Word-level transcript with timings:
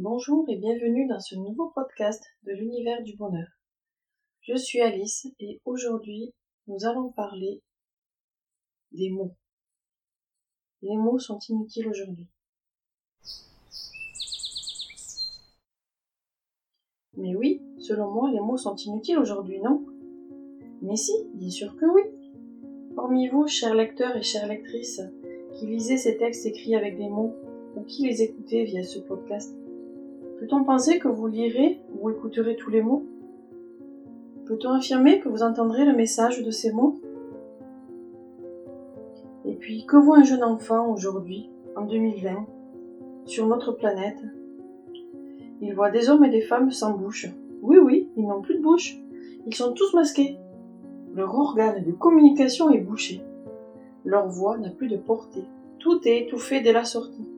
Bonjour 0.00 0.48
et 0.48 0.54
bienvenue 0.54 1.08
dans 1.08 1.18
ce 1.18 1.34
nouveau 1.34 1.72
podcast 1.74 2.22
de 2.44 2.52
l'univers 2.52 3.02
du 3.02 3.16
bonheur. 3.16 3.48
Je 4.42 4.56
suis 4.56 4.80
Alice 4.80 5.26
et 5.40 5.60
aujourd'hui 5.64 6.32
nous 6.68 6.84
allons 6.84 7.10
parler 7.10 7.64
des 8.92 9.10
mots. 9.10 9.34
Les 10.82 10.96
mots 10.96 11.18
sont 11.18 11.40
inutiles 11.48 11.88
aujourd'hui. 11.88 12.28
Mais 17.16 17.34
oui, 17.34 17.60
selon 17.80 18.12
moi, 18.12 18.30
les 18.30 18.38
mots 18.38 18.56
sont 18.56 18.76
inutiles 18.76 19.18
aujourd'hui, 19.18 19.58
non? 19.58 19.84
Mais 20.80 20.94
si, 20.94 21.12
bien 21.34 21.50
sûr 21.50 21.74
que 21.74 21.86
oui. 21.86 22.02
Parmi 22.94 23.26
vous, 23.26 23.48
chers 23.48 23.74
lecteurs 23.74 24.16
et 24.16 24.22
chères 24.22 24.46
lectrices, 24.46 25.02
qui 25.54 25.66
lisez 25.66 25.96
ces 25.96 26.18
textes 26.18 26.46
écrits 26.46 26.76
avec 26.76 26.96
des 26.96 27.08
mots 27.08 27.34
ou 27.74 27.82
qui 27.82 28.06
les 28.06 28.22
écoutez 28.22 28.62
via 28.62 28.84
ce 28.84 29.00
podcast, 29.00 29.58
peut-on 30.38 30.64
penser 30.64 30.98
que 30.98 31.08
vous 31.08 31.26
lirez 31.26 31.80
ou 32.00 32.10
écouterez 32.10 32.56
tous 32.56 32.70
les 32.70 32.82
mots? 32.82 33.04
Peut-on 34.46 34.70
affirmer 34.70 35.20
que 35.20 35.28
vous 35.28 35.42
entendrez 35.42 35.84
le 35.84 35.94
message 35.94 36.42
de 36.42 36.50
ces 36.50 36.72
mots? 36.72 37.00
Et 39.44 39.54
puis, 39.54 39.84
que 39.86 39.96
voit 39.96 40.18
un 40.18 40.24
jeune 40.24 40.44
enfant 40.44 40.90
aujourd'hui, 40.90 41.50
en 41.76 41.84
2020, 41.84 42.46
sur 43.26 43.46
notre 43.46 43.72
planète? 43.72 44.22
Il 45.60 45.74
voit 45.74 45.90
des 45.90 46.08
hommes 46.08 46.24
et 46.24 46.30
des 46.30 46.40
femmes 46.40 46.70
sans 46.70 46.96
bouche. 46.96 47.26
Oui, 47.62 47.78
oui, 47.78 48.08
ils 48.16 48.26
n'ont 48.26 48.40
plus 48.40 48.56
de 48.56 48.62
bouche. 48.62 48.98
Ils 49.46 49.54
sont 49.54 49.72
tous 49.72 49.92
masqués. 49.94 50.38
Leur 51.14 51.34
organe 51.34 51.84
de 51.84 51.92
communication 51.92 52.70
est 52.70 52.80
bouché. 52.80 53.22
Leur 54.04 54.28
voix 54.28 54.56
n'a 54.58 54.70
plus 54.70 54.88
de 54.88 54.96
portée. 54.96 55.44
Tout 55.78 56.00
est 56.06 56.20
étouffé 56.20 56.60
dès 56.60 56.72
la 56.72 56.84
sortie. 56.84 57.28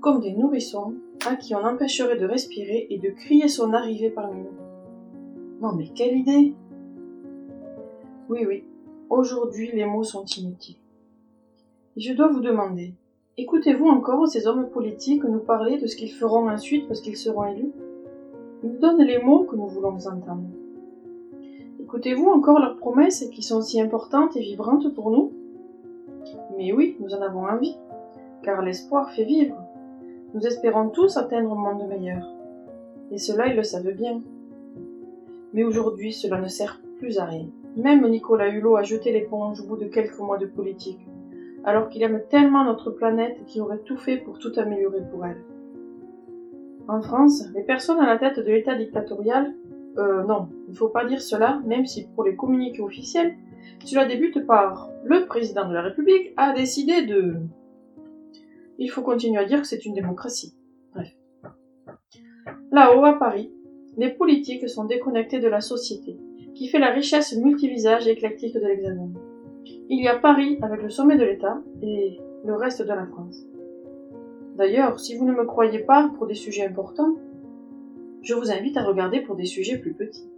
Comme 0.00 0.20
des 0.20 0.32
nourrissons 0.32 0.94
à 1.26 1.34
qui 1.34 1.56
on 1.56 1.64
empêcherait 1.64 2.18
de 2.18 2.26
respirer 2.26 2.86
et 2.90 2.98
de 2.98 3.10
crier 3.10 3.48
son 3.48 3.72
arrivée 3.72 4.10
parmi 4.10 4.42
nous. 4.42 5.60
Non 5.60 5.72
mais 5.72 5.88
quelle 5.88 6.16
idée 6.16 6.54
Oui, 8.28 8.46
oui, 8.46 8.64
aujourd'hui 9.10 9.72
les 9.72 9.84
mots 9.84 10.04
sont 10.04 10.24
inutiles. 10.24 10.76
Et 11.96 12.00
je 12.00 12.14
dois 12.14 12.28
vous 12.28 12.40
demander, 12.40 12.94
écoutez-vous 13.36 13.88
encore 13.88 14.28
ces 14.28 14.46
hommes 14.46 14.70
politiques 14.70 15.24
nous 15.24 15.40
parler 15.40 15.78
de 15.78 15.86
ce 15.86 15.96
qu'ils 15.96 16.12
feront 16.12 16.48
ensuite 16.48 16.86
parce 16.86 17.00
qu'ils 17.00 17.16
seront 17.16 17.46
élus? 17.46 17.72
Ils 18.62 18.70
nous 18.70 18.78
donnent 18.78 19.02
les 19.02 19.18
mots 19.18 19.44
que 19.44 19.56
nous 19.56 19.66
voulons 19.66 19.96
entendre. 19.96 20.48
Écoutez-vous 21.80 22.28
encore 22.28 22.60
leurs 22.60 22.76
promesses 22.76 23.28
qui 23.32 23.42
sont 23.42 23.62
si 23.62 23.80
importantes 23.80 24.36
et 24.36 24.42
vibrantes 24.42 24.94
pour 24.94 25.10
nous? 25.10 25.32
Mais 26.56 26.72
oui, 26.72 26.96
nous 27.00 27.14
en 27.14 27.22
avons 27.22 27.48
envie, 27.48 27.76
car 28.44 28.62
l'espoir 28.62 29.10
fait 29.10 29.24
vivre. 29.24 29.56
Nous 30.34 30.46
espérons 30.46 30.90
tous 30.90 31.16
atteindre 31.16 31.52
un 31.52 31.54
monde 31.54 31.88
meilleur. 31.88 32.22
Et 33.10 33.18
cela, 33.18 33.46
ils 33.46 33.56
le 33.56 33.62
savent 33.62 33.92
bien. 33.92 34.20
Mais 35.54 35.64
aujourd'hui, 35.64 36.12
cela 36.12 36.38
ne 36.38 36.48
sert 36.48 36.80
plus 36.98 37.18
à 37.18 37.24
rien. 37.24 37.46
Même 37.76 38.06
Nicolas 38.06 38.48
Hulot 38.48 38.76
a 38.76 38.82
jeté 38.82 39.10
l'éponge 39.10 39.60
au 39.60 39.66
bout 39.66 39.76
de 39.76 39.86
quelques 39.86 40.18
mois 40.18 40.36
de 40.36 40.46
politique, 40.46 41.00
alors 41.64 41.88
qu'il 41.88 42.02
aime 42.02 42.22
tellement 42.28 42.64
notre 42.64 42.90
planète 42.90 43.38
qu'il 43.46 43.62
aurait 43.62 43.78
tout 43.78 43.96
fait 43.96 44.18
pour 44.18 44.38
tout 44.38 44.52
améliorer 44.56 45.00
pour 45.10 45.24
elle. 45.24 45.42
En 46.88 47.00
France, 47.00 47.44
les 47.54 47.62
personnes 47.62 48.00
à 48.00 48.06
la 48.06 48.18
tête 48.18 48.38
de 48.38 48.50
l'État 48.50 48.74
dictatorial, 48.74 49.54
euh, 49.96 50.24
non, 50.24 50.48
il 50.66 50.72
ne 50.72 50.76
faut 50.76 50.88
pas 50.88 51.04
dire 51.04 51.22
cela, 51.22 51.60
même 51.64 51.86
si 51.86 52.06
pour 52.14 52.24
les 52.24 52.36
communiqués 52.36 52.82
officiels, 52.82 53.34
cela 53.84 54.04
débute 54.04 54.46
par 54.46 54.90
le 55.04 55.26
président 55.26 55.68
de 55.68 55.74
la 55.74 55.82
République 55.82 56.32
a 56.36 56.52
décidé 56.52 57.06
de 57.06 57.36
il 58.78 58.88
faut 58.88 59.02
continuer 59.02 59.38
à 59.38 59.44
dire 59.44 59.60
que 59.60 59.66
c'est 59.66 59.84
une 59.84 59.94
démocratie. 59.94 60.54
Bref. 60.94 61.14
Là-haut, 62.70 63.04
à 63.04 63.18
Paris, 63.18 63.52
les 63.96 64.10
politiques 64.10 64.68
sont 64.68 64.84
déconnectés 64.84 65.40
de 65.40 65.48
la 65.48 65.60
société, 65.60 66.16
qui 66.54 66.68
fait 66.68 66.78
la 66.78 66.90
richesse 66.90 67.36
multivisage 67.36 68.06
et 68.06 68.12
éclectique 68.12 68.54
de 68.54 68.60
l'examen. 68.60 69.10
Il 69.88 70.02
y 70.02 70.08
a 70.08 70.18
Paris 70.18 70.58
avec 70.62 70.82
le 70.82 70.90
sommet 70.90 71.16
de 71.16 71.24
l'État 71.24 71.60
et 71.82 72.18
le 72.44 72.54
reste 72.54 72.82
de 72.82 72.92
la 72.92 73.06
France. 73.06 73.42
D'ailleurs, 74.56 75.00
si 75.00 75.16
vous 75.16 75.24
ne 75.24 75.32
me 75.32 75.44
croyez 75.44 75.80
pas 75.80 76.10
pour 76.16 76.26
des 76.26 76.34
sujets 76.34 76.66
importants, 76.66 77.16
je 78.22 78.34
vous 78.34 78.50
invite 78.50 78.76
à 78.76 78.84
regarder 78.84 79.20
pour 79.20 79.36
des 79.36 79.44
sujets 79.44 79.78
plus 79.78 79.94
petits. 79.94 80.28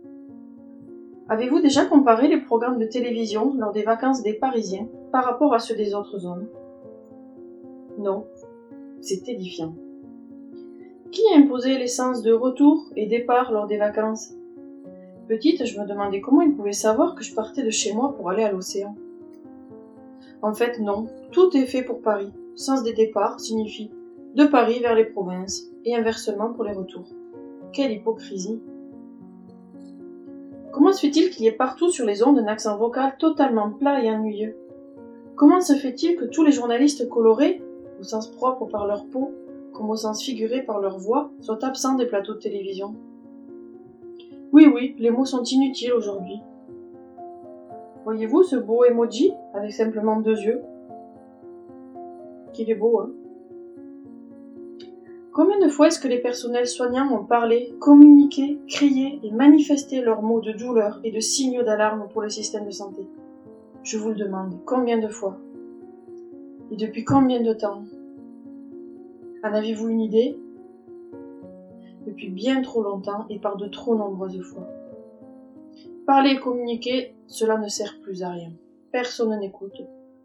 Avez-vous 1.28 1.60
déjà 1.60 1.84
comparé 1.84 2.28
les 2.28 2.41
programmes 2.41 2.78
de 2.78 2.87
télévision 2.87 3.54
lors 3.54 3.72
des 3.72 3.82
vacances 3.82 4.22
des 4.22 4.34
Parisiens 4.34 4.88
par 5.12 5.25
rapport 5.25 5.54
à 5.54 5.59
ceux 5.59 5.76
des 5.76 5.94
autres 5.94 6.19
zones? 6.19 6.48
Non, 7.98 8.26
c'est 9.00 9.28
édifiant. 9.28 9.75
Qui 11.11 11.22
a 11.33 11.38
imposé 11.38 11.77
l'essence 11.77 12.22
de 12.22 12.33
retour 12.33 12.91
et 12.97 13.06
départ 13.06 13.53
lors 13.53 13.66
des 13.66 13.78
vacances? 13.78 14.34
Petite, 15.28 15.65
je 15.65 15.81
me 15.81 15.87
demandais 15.87 16.21
comment 16.21 16.43
ils 16.43 16.55
pouvaient 16.55 16.72
savoir 16.72 17.15
que 17.15 17.25
je 17.25 17.34
partais 17.34 17.62
de 17.62 17.71
chez 17.71 17.93
moi 17.93 18.15
pour 18.16 18.31
aller 18.31 18.43
à 18.43 18.53
l'océan. 18.53 18.94
En 20.43 20.55
fait, 20.55 20.78
non, 20.78 21.09
tout 21.33 21.56
est 21.56 21.66
fait 21.66 21.83
pour 21.83 22.00
Paris. 22.00 22.33
Sens 22.55 22.83
des 22.83 22.93
départs 22.93 23.41
signifie 23.41 23.91
de 24.34 24.44
Paris 24.44 24.81
vers 24.81 24.94
les 24.94 25.05
provinces 25.05 25.67
et 25.84 25.94
inversement 25.97 26.53
pour 26.53 26.65
les 26.65 26.72
retours. 26.72 27.09
Quelle 27.72 27.93
hypocrisie 27.93 28.61
Comment 30.72 30.93
se 30.93 31.00
fait-il 31.00 31.31
qu'il 31.31 31.44
y 31.44 31.49
ait 31.49 31.53
partout 31.53 31.91
sur 31.91 32.06
les 32.06 32.22
ondes 32.22 32.38
un 32.38 32.47
accent 32.47 32.77
vocal 32.77 33.17
totalement 33.19 33.71
plat 33.71 34.03
et 34.03 34.11
ennuyeux? 34.11 34.56
Comment 35.34 35.61
se 35.61 35.75
fait-il 35.75 36.17
que 36.17 36.27
tous 36.27 36.44
les 36.44 36.53
journalistes 36.53 37.09
colorés 37.09 37.62
au 38.00 38.03
sens 38.03 38.31
propre 38.31 38.66
par 38.66 38.87
leur 38.87 39.06
peau, 39.06 39.33
comme 39.72 39.91
au 39.91 39.97
sens 39.97 40.22
figuré 40.22 40.62
par 40.62 40.81
leur 40.81 40.99
voix, 40.99 41.31
sont 41.41 41.62
absents 41.62 41.94
des 41.94 42.06
plateaux 42.06 42.34
de 42.34 42.38
télévision. 42.38 42.94
Oui, 44.53 44.66
oui, 44.66 44.97
les 44.99 45.11
mots 45.11 45.27
sont 45.27 45.44
inutiles 45.44 45.93
aujourd'hui. 45.93 46.41
Voyez-vous 48.05 48.43
ce 48.43 48.56
beau 48.56 48.84
emoji 48.84 49.33
avec 49.55 49.72
simplement 49.72 50.19
deux 50.21 50.41
yeux? 50.41 50.62
Qu'il 52.53 52.71
est 52.71 52.75
beau, 52.75 53.00
hein? 53.00 53.11
Combien 55.32 55.61
de 55.61 55.69
fois 55.69 55.87
est-ce 55.87 56.00
que 56.00 56.09
les 56.09 56.19
personnels 56.19 56.67
soignants 56.67 57.15
ont 57.15 57.25
parlé, 57.25 57.72
communiqué, 57.78 58.59
crié 58.67 59.21
et 59.22 59.31
manifesté 59.31 60.00
leurs 60.00 60.22
mots 60.22 60.41
de 60.41 60.50
douleur 60.53 61.00
et 61.05 61.12
de 61.12 61.21
signaux 61.21 61.62
d'alarme 61.62 62.09
pour 62.12 62.22
le 62.22 62.28
système 62.28 62.67
de 62.67 62.72
santé? 62.72 63.06
Je 63.84 63.97
vous 63.97 64.09
le 64.09 64.17
demande, 64.17 64.59
combien 64.67 64.99
de 64.99 65.09
fois? 65.09 65.38
Et 66.70 66.76
depuis 66.76 67.04
combien 67.04 67.42
de 67.42 67.53
temps? 67.53 67.84
En 69.42 69.53
avez-vous 69.53 69.88
une 69.88 70.00
idée? 70.00 70.38
Depuis 72.06 72.31
bien 72.31 72.62
trop 72.62 72.82
longtemps 72.82 73.26
et 73.28 73.38
par 73.38 73.56
de 73.56 73.66
trop 73.69 73.94
nombreuses 73.97 74.41
fois. 74.42 74.69
Parler 76.06 76.31
et 76.31 76.41
communiquer, 76.41 77.14
cela 77.26 77.58
ne 77.58 77.69
sert 77.69 78.00
plus 78.03 78.22
à 78.22 78.31
rien. 78.31 78.53
Personne 78.92 79.38
n'écoute, 79.38 79.81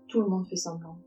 tout 0.07 0.22
le 0.22 0.28
monde 0.28 0.45
fait 0.47 0.56
semblant. 0.56 0.97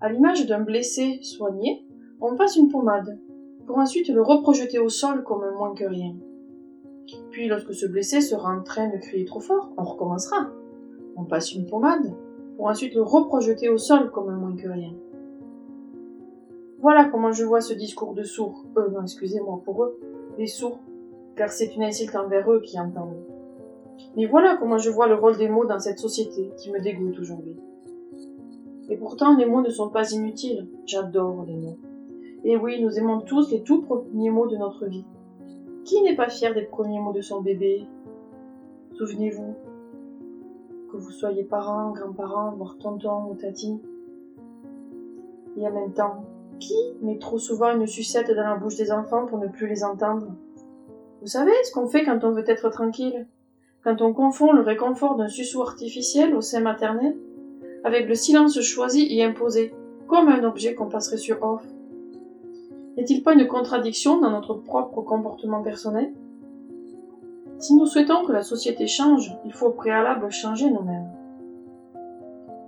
À 0.00 0.12
l'image 0.12 0.46
d'un 0.46 0.60
blessé 0.60 1.20
soigné, 1.22 1.84
on 2.20 2.36
passe 2.36 2.56
une 2.56 2.68
pommade, 2.68 3.18
pour 3.66 3.78
ensuite 3.78 4.08
le 4.08 4.22
reprojeter 4.22 4.78
au 4.78 4.88
sol 4.88 5.24
comme 5.24 5.42
un 5.42 5.52
moins 5.52 5.74
que 5.74 5.84
rien. 5.84 6.14
Puis 7.30 7.48
lorsque 7.48 7.74
ce 7.74 7.86
blessé 7.86 8.20
sera 8.20 8.54
en 8.54 8.62
train 8.62 8.88
de 8.88 8.98
crier 8.98 9.24
trop 9.24 9.40
fort, 9.40 9.72
on 9.76 9.84
recommencera. 9.84 10.50
On 11.16 11.24
passe 11.24 11.54
une 11.54 11.66
pommade, 11.66 12.14
pour 12.56 12.66
ensuite 12.66 12.94
le 12.94 13.02
reprojeter 13.02 13.68
au 13.68 13.78
sol 13.78 14.10
comme 14.10 14.28
un 14.28 14.36
moins 14.36 14.56
que 14.56 14.68
rien. 14.68 14.92
Voilà 16.80 17.06
comment 17.06 17.32
je 17.32 17.44
vois 17.44 17.60
ce 17.60 17.72
discours 17.72 18.14
de 18.14 18.22
sourds. 18.22 18.64
Euh, 18.76 18.90
non, 18.90 19.02
excusez-moi 19.02 19.60
pour 19.64 19.84
eux, 19.84 19.98
les 20.38 20.46
sourds, 20.46 20.80
car 21.36 21.50
c'est 21.50 21.74
une 21.74 21.82
insulte 21.82 22.14
envers 22.14 22.50
eux 22.50 22.60
qui 22.60 22.78
entendent. 22.78 23.24
Mais 24.16 24.26
voilà 24.26 24.56
comment 24.58 24.78
je 24.78 24.90
vois 24.90 25.06
le 25.06 25.14
rôle 25.14 25.36
des 25.36 25.48
mots 25.48 25.64
dans 25.64 25.78
cette 25.78 25.98
société 25.98 26.52
qui 26.58 26.70
me 26.70 26.80
dégoûte 26.80 27.18
aujourd'hui. 27.18 27.56
Et 28.90 28.96
pourtant, 28.96 29.36
les 29.36 29.46
mots 29.46 29.62
ne 29.62 29.70
sont 29.70 29.88
pas 29.88 30.10
inutiles. 30.12 30.68
J'adore 30.84 31.44
les 31.46 31.56
mots. 31.56 31.78
Et 32.44 32.56
oui, 32.56 32.82
nous 32.82 32.98
aimons 32.98 33.20
tous 33.20 33.50
les 33.50 33.62
tout 33.62 33.82
premiers 33.82 34.30
mots 34.30 34.46
de 34.46 34.56
notre 34.56 34.86
vie. 34.86 35.06
Qui 35.84 36.02
n'est 36.02 36.16
pas 36.16 36.28
fier 36.28 36.54
des 36.54 36.62
premiers 36.62 37.00
mots 37.00 37.12
de 37.12 37.22
son 37.22 37.40
bébé? 37.40 37.86
Souvenez-vous, 38.92 39.54
que 40.94 40.98
vous 41.00 41.10
soyez 41.10 41.42
parents, 41.42 41.90
grands-parents, 41.90 42.52
voire 42.52 42.76
tonton 42.78 43.24
ou 43.28 43.34
tati. 43.34 43.80
Et 45.56 45.66
en 45.66 45.72
même 45.72 45.92
temps, 45.92 46.24
qui 46.60 46.76
met 47.02 47.18
trop 47.18 47.38
souvent 47.38 47.74
une 47.74 47.86
sucette 47.86 48.30
dans 48.30 48.44
la 48.44 48.56
bouche 48.56 48.76
des 48.76 48.92
enfants 48.92 49.26
pour 49.26 49.38
ne 49.38 49.48
plus 49.48 49.66
les 49.66 49.82
entendre? 49.82 50.28
Vous 51.20 51.26
savez 51.26 51.52
ce 51.64 51.72
qu'on 51.72 51.88
fait 51.88 52.04
quand 52.04 52.22
on 52.22 52.30
veut 52.30 52.48
être 52.48 52.68
tranquille? 52.70 53.26
Quand 53.82 54.02
on 54.02 54.12
confond 54.12 54.52
le 54.52 54.62
réconfort 54.62 55.16
d'un 55.16 55.28
suceau 55.28 55.62
artificiel 55.62 56.34
au 56.34 56.40
sein 56.40 56.60
maternel 56.60 57.16
avec 57.82 58.08
le 58.08 58.14
silence 58.14 58.58
choisi 58.60 59.06
et 59.10 59.24
imposé, 59.24 59.74
comme 60.06 60.28
un 60.28 60.44
objet 60.44 60.74
qu'on 60.74 60.88
passerait 60.88 61.16
sur 61.16 61.42
off? 61.42 61.66
N'est-il 62.96 63.22
pas 63.24 63.34
une 63.34 63.48
contradiction 63.48 64.20
dans 64.20 64.30
notre 64.30 64.54
propre 64.54 65.02
comportement 65.02 65.62
personnel? 65.62 66.14
Si 67.64 67.74
nous 67.74 67.86
souhaitons 67.86 68.26
que 68.26 68.32
la 68.32 68.42
société 68.42 68.86
change, 68.86 69.34
il 69.46 69.52
faut 69.54 69.68
au 69.68 69.72
préalable 69.72 70.30
changer 70.30 70.70
nous-mêmes. 70.70 71.08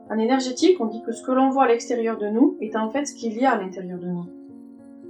En 0.08 0.16
énergétique, 0.16 0.81
on 0.81 0.87
dit 0.87 1.02
que 1.02 1.12
ce 1.12 1.22
que 1.22 1.32
l'on 1.32 1.50
voit 1.50 1.64
à 1.64 1.69
l'extérieur 1.69 2.16
de 2.16 2.28
nous 2.28 2.56
est 2.62 2.75
en 2.76 2.88
fait 2.88 3.04
ce 3.04 3.14
qu'il 3.14 3.34
y 3.38 3.44
a 3.44 3.50
à 3.50 3.60
l'intérieur 3.60 3.98
de 3.98 4.06
nous. 4.06 4.25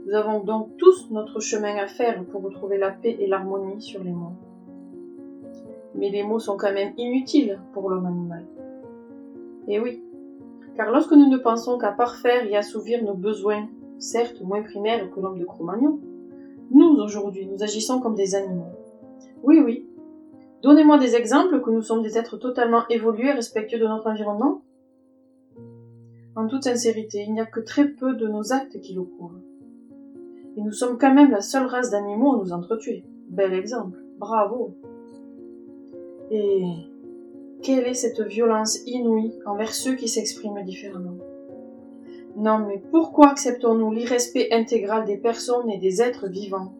Nous 0.05 0.15
avons 0.15 0.41
donc 0.41 0.77
tous 0.77 1.09
notre 1.13 1.39
chemin 1.39 1.77
à 1.77 1.87
faire 1.87 2.25
pour 2.25 2.43
retrouver 2.43 2.79
la 2.79 2.91
paix 2.91 3.17
et 3.21 3.29
l'harmonie 3.29 3.81
sur 3.81 4.03
les 4.03 4.11
mots. 4.11 4.33
Mais 5.95 6.11
les 6.11 6.25
mots 6.25 6.41
sont 6.41 6.57
quand 6.57 6.73
même 6.73 6.93
inutiles 6.97 7.61
pour 7.73 7.89
l'homme 7.89 8.07
animal. 8.07 8.45
Et 9.69 9.79
oui, 9.79 10.03
car 10.75 10.91
lorsque 10.91 11.13
nous 11.13 11.29
ne 11.29 11.39
pensons 11.39 11.79
qu'à 11.79 11.93
parfaire 11.93 12.45
et 12.45 12.57
assouvir 12.57 13.05
nos 13.05 13.15
besoins, 13.15 13.69
certes 14.01 14.41
moins 14.41 14.63
primaires 14.63 15.09
que 15.13 15.21
l'homme 15.21 15.39
de 15.39 15.45
Cro-Magnon, 15.45 16.01
nous 16.73 16.97
aujourd'hui 16.97 17.47
nous 17.47 17.63
agissons 17.63 18.01
comme 18.01 18.17
des 18.17 18.35
animaux. 18.35 18.73
Oui, 19.43 19.61
oui. 19.61 19.89
Donnez-moi 20.63 20.99
des 20.99 21.15
exemples 21.15 21.61
que 21.61 21.71
nous 21.71 21.83
sommes 21.83 22.03
des 22.03 22.19
êtres 22.19 22.37
totalement 22.37 22.89
évolués 22.89 23.29
et 23.29 23.33
respectueux 23.33 23.79
de 23.79 23.87
notre 23.87 24.09
environnement. 24.09 24.63
En 26.35 26.49
toute 26.49 26.65
sincérité, 26.65 27.25
il 27.27 27.33
n'y 27.33 27.41
a 27.41 27.47
que 27.47 27.61
très 27.61 27.89
peu 27.89 28.15
de 28.15 28.27
nos 28.27 28.53
actes 28.53 28.81
qui 28.81 28.95
le 28.95 29.05
prouvent. 29.05 29.41
Et 30.57 30.63
nous 30.63 30.73
sommes 30.73 30.99
quand 30.99 31.15
même 31.15 31.31
la 31.31 31.43
seule 31.43 31.67
race 31.67 31.91
d'animaux 31.91 32.35
à 32.35 32.39
nous 32.39 32.53
entretuer. 32.53 33.05
Bel 33.29 33.53
exemple. 33.53 33.99
Bravo. 34.19 34.75
Et 36.31 36.65
quelle 37.63 37.87
est 37.87 37.95
cette 37.95 38.21
violence 38.21 38.81
inouïe 38.87 39.39
envers 39.47 39.75
ceux 39.75 39.95
qui 39.95 40.09
s'expriment 40.09 40.63
différemment? 40.63 41.17
Non, 42.37 42.59
mais 42.59 42.83
pourquoi 42.91 43.31
acceptons-nous 43.31 43.93
l'irrespect 43.93 44.49
intégral 44.53 45.05
des 45.05 45.17
personnes 45.17 45.71
et 45.71 45.79
des 45.79 46.03
êtres 46.03 46.29
vivants? 46.29 46.75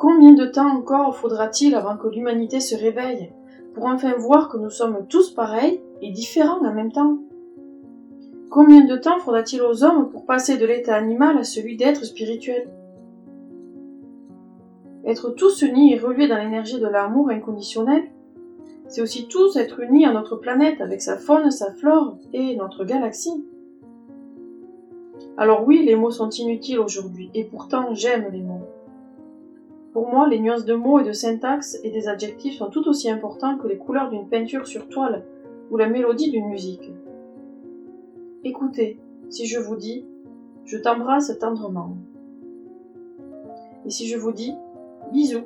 Combien 0.00 0.32
de 0.32 0.46
temps 0.46 0.78
encore 0.78 1.14
faudra-t-il 1.14 1.74
avant 1.74 1.98
que 1.98 2.08
l'humanité 2.08 2.58
se 2.58 2.74
réveille 2.74 3.30
pour 3.74 3.84
enfin 3.84 4.14
voir 4.16 4.48
que 4.48 4.56
nous 4.56 4.70
sommes 4.70 5.06
tous 5.10 5.32
pareils 5.32 5.82
et 6.00 6.10
différents 6.10 6.66
en 6.66 6.72
même 6.72 6.90
temps? 6.90 7.18
Combien 8.48 8.86
de 8.86 8.96
temps 8.96 9.18
faudra-t-il 9.18 9.60
aux 9.60 9.84
hommes 9.84 10.08
pour 10.08 10.24
passer 10.24 10.56
de 10.56 10.64
l'état 10.64 10.94
animal 10.94 11.36
à 11.36 11.44
celui 11.44 11.76
d'être 11.76 12.02
spirituel? 12.06 12.70
Être 15.04 15.32
tous 15.32 15.60
unis 15.60 15.92
et 15.92 15.98
relevés 15.98 16.28
dans 16.28 16.38
l'énergie 16.38 16.80
de 16.80 16.86
l'amour 16.86 17.28
inconditionnel, 17.28 18.04
c'est 18.88 19.02
aussi 19.02 19.28
tous 19.28 19.56
être 19.56 19.80
unis 19.80 20.06
à 20.06 20.14
notre 20.14 20.36
planète 20.36 20.80
avec 20.80 21.02
sa 21.02 21.18
faune, 21.18 21.50
sa 21.50 21.74
flore 21.74 22.16
et 22.32 22.56
notre 22.56 22.86
galaxie. 22.86 23.44
Alors 25.36 25.66
oui, 25.66 25.84
les 25.84 25.94
mots 25.94 26.10
sont 26.10 26.30
inutiles 26.30 26.78
aujourd'hui, 26.78 27.28
et 27.34 27.44
pourtant 27.44 27.92
j'aime 27.92 28.30
les 28.32 28.40
mots. 28.40 28.66
Pour 30.10 30.18
moi, 30.18 30.28
les 30.28 30.40
nuances 30.40 30.64
de 30.64 30.74
mots 30.74 30.98
et 30.98 31.04
de 31.04 31.12
syntaxe 31.12 31.78
et 31.84 31.90
des 31.92 32.08
adjectifs 32.08 32.58
sont 32.58 32.68
tout 32.68 32.88
aussi 32.88 33.08
importants 33.08 33.56
que 33.56 33.68
les 33.68 33.76
couleurs 33.76 34.10
d'une 34.10 34.26
peinture 34.26 34.66
sur 34.66 34.88
toile 34.88 35.24
ou 35.70 35.76
la 35.76 35.88
mélodie 35.88 36.32
d'une 36.32 36.48
musique. 36.48 36.90
Écoutez, 38.42 38.98
si 39.28 39.46
je 39.46 39.60
vous 39.60 39.76
dis 39.76 40.04
je 40.64 40.78
t'embrasse 40.78 41.38
tendrement. 41.38 41.96
Et 43.86 43.90
si 43.90 44.08
je 44.08 44.16
vous 44.16 44.32
dis 44.32 44.52
bisous. 45.12 45.44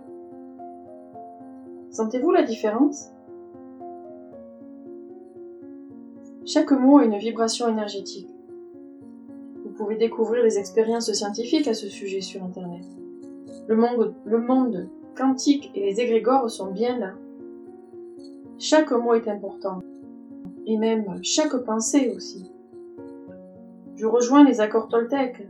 Sentez-vous 1.91 2.31
la 2.31 2.43
différence? 2.43 3.11
Chaque 6.47 6.73
mot 6.73 7.01
a 7.01 7.05
une 7.05 7.19
vibration 7.19 7.69
énergétique. 7.69 8.31
Vous 9.63 9.73
pouvez 9.73 9.97
découvrir 9.97 10.43
les 10.43 10.59
expériences 10.59 11.13
scientifiques 11.13 11.69
à 11.69 11.75
ce 11.75 11.89
sujet 11.89 12.23
sur 12.23 12.43
Internet. 12.43 12.87
Le 13.67 13.77
monde, 13.77 14.89
quantique 15.17 15.71
et 15.75 15.81
les 15.81 16.01
égrégores 16.01 16.51
sont 16.51 16.71
bien 16.71 16.99
là. 16.99 17.15
Chaque 18.59 18.93
mot 18.93 19.15
est 19.15 19.29
important. 19.29 19.81
Et 20.67 20.77
même 20.77 21.19
chaque 21.23 21.57
pensée 21.65 22.13
aussi. 22.15 22.51
Je 23.97 24.07
rejoins 24.07 24.45
les 24.45 24.61
accords 24.61 24.89
toltèques 24.89 25.47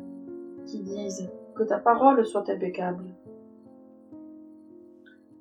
qui 0.67 0.81
disent 0.81 1.29
que 1.55 1.63
ta 1.63 1.79
parole 1.79 2.25
soit 2.25 2.49
impeccable. 2.49 3.05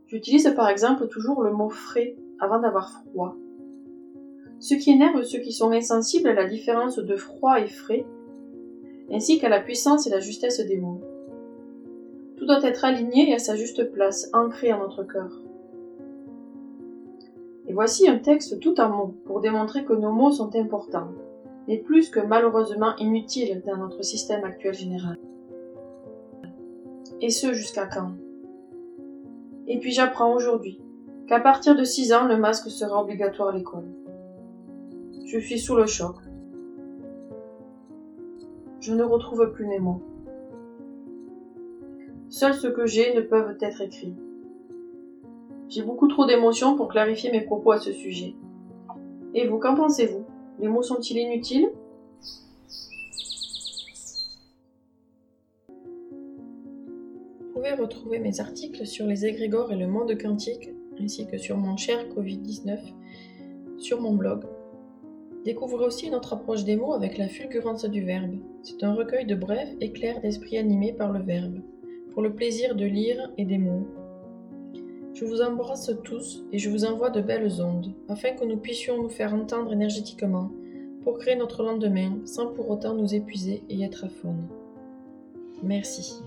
J'utilise 0.07 0.51
par 0.55 0.69
exemple 0.69 1.07
toujours 1.07 1.43
le 1.43 1.51
mot 1.51 1.69
frais 1.69 2.15
avant 2.39 2.59
d'avoir 2.59 2.89
froid. 2.91 3.35
Ce 4.59 4.75
qui 4.75 4.91
énerve 4.91 5.23
ceux 5.23 5.39
qui 5.39 5.51
sont 5.51 5.71
insensibles 5.71 6.29
à 6.29 6.33
la 6.33 6.45
différence 6.45 6.97
de 6.97 7.15
froid 7.15 7.59
et 7.59 7.67
frais, 7.67 8.05
ainsi 9.11 9.39
qu'à 9.39 9.49
la 9.49 9.59
puissance 9.59 10.07
et 10.07 10.09
la 10.09 10.19
justesse 10.19 10.59
des 10.59 10.77
mots. 10.77 11.01
Tout 12.43 12.47
doit 12.47 12.67
être 12.67 12.83
aligné 12.83 13.29
et 13.29 13.35
à 13.35 13.39
sa 13.39 13.55
juste 13.55 13.89
place, 13.93 14.29
ancré 14.33 14.73
en 14.73 14.79
notre 14.79 15.03
cœur. 15.03 15.31
Et 17.67 17.71
voici 17.73 18.09
un 18.09 18.17
texte 18.17 18.59
tout 18.59 18.81
en 18.81 18.89
mots 18.89 19.15
pour 19.23 19.39
démontrer 19.39 19.85
que 19.85 19.93
nos 19.93 20.11
mots 20.11 20.33
sont 20.33 20.53
importants 20.57 21.07
mais 21.69 21.77
plus 21.77 22.09
que 22.09 22.19
malheureusement 22.19 22.97
inutile 22.97 23.63
dans 23.65 23.77
notre 23.77 24.03
système 24.03 24.43
actuel 24.43 24.73
général. 24.73 25.17
Et 27.21 27.29
ce 27.29 27.53
jusqu'à 27.53 27.85
quand? 27.85 28.11
Et 29.67 29.79
puis 29.79 29.93
j'apprends 29.93 30.33
aujourd'hui 30.33 30.81
qu'à 31.29 31.39
partir 31.39 31.77
de 31.77 31.85
6 31.85 32.11
ans, 32.11 32.27
le 32.27 32.35
masque 32.35 32.69
sera 32.69 33.01
obligatoire 33.01 33.49
à 33.49 33.57
l'école. 33.57 33.87
Je 35.25 35.39
suis 35.39 35.59
sous 35.59 35.77
le 35.77 35.85
choc. 35.85 36.17
Je 38.81 38.93
ne 38.93 39.03
retrouve 39.03 39.49
plus 39.53 39.65
mes 39.65 39.79
mots. 39.79 40.01
Seuls 42.33 42.55
ceux 42.55 42.71
que 42.71 42.87
j'ai 42.87 43.13
ne 43.13 43.21
peuvent 43.21 43.55
être 43.61 43.81
écrits. 43.81 44.15
J'ai 45.69 45.83
beaucoup 45.83 46.07
trop 46.07 46.25
d'émotions 46.25 46.75
pour 46.75 46.87
clarifier 46.87 47.31
mes 47.31 47.41
propos 47.41 47.73
à 47.73 47.79
ce 47.79 47.91
sujet. 47.91 48.33
Et 49.35 49.45
vous, 49.45 49.59
qu'en 49.59 49.75
pensez-vous? 49.75 50.25
Les 50.59 50.67
mots 50.67 50.81
sont-ils 50.81 51.19
inutiles? 51.19 51.69
Vous 57.39 57.53
pouvez 57.53 57.73
retrouver 57.75 58.17
mes 58.17 58.39
articles 58.39 58.87
sur 58.87 59.05
les 59.05 59.27
égrégores 59.27 59.71
et 59.71 59.77
le 59.77 59.85
monde 59.85 60.19
quantique, 60.19 60.71
ainsi 60.99 61.27
que 61.27 61.37
sur 61.37 61.55
mon 61.55 61.77
cher 61.77 62.03
Covid-19, 62.15 62.79
sur 63.77 64.01
mon 64.01 64.15
blog. 64.15 64.45
Découvrez 65.45 65.85
aussi 65.85 66.09
notre 66.09 66.33
approche 66.33 66.63
des 66.63 66.77
mots 66.77 66.93
avec 66.93 67.19
la 67.19 67.27
fulgurance 67.27 67.85
du 67.85 68.03
verbe. 68.03 68.39
C'est 68.63 68.83
un 68.83 68.95
recueil 68.95 69.27
de 69.27 69.35
brefs 69.35 69.75
éclairs 69.81 70.19
d'esprit 70.19 70.57
animés 70.57 70.93
par 70.93 71.11
le 71.11 71.21
verbe, 71.21 71.59
pour 72.13 72.21
le 72.21 72.33
plaisir 72.33 72.75
de 72.75 72.85
lire 72.85 73.31
et 73.37 73.45
des 73.45 73.57
mots. 73.57 73.87
Je 75.13 75.25
vous 75.25 75.41
embrasse 75.41 75.91
tous 76.03 76.43
et 76.51 76.57
je 76.57 76.69
vous 76.69 76.85
envoie 76.85 77.09
de 77.09 77.21
belles 77.21 77.61
ondes, 77.61 77.93
afin 78.09 78.31
que 78.31 78.45
nous 78.45 78.57
puissions 78.57 79.01
nous 79.01 79.09
faire 79.09 79.33
entendre 79.33 79.73
énergétiquement, 79.73 80.51
pour 81.03 81.17
créer 81.17 81.35
notre 81.35 81.63
lendemain 81.63 82.17
sans 82.25 82.47
pour 82.47 82.69
autant 82.69 82.95
nous 82.95 83.13
épuiser 83.13 83.63
et 83.69 83.83
être 83.83 84.05
à 84.05 84.09
faune. 84.09 84.47
Merci. 85.61 86.21